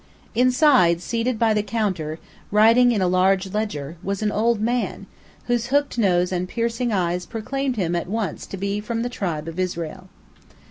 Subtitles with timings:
[0.33, 2.17] Inside, seated by the counter,
[2.49, 5.05] writing in a large ledger, was an old man,
[5.45, 9.47] whose hooked nose and piercing eyes proclaimed him at once to be from the tribe
[9.47, 10.09] of Israel.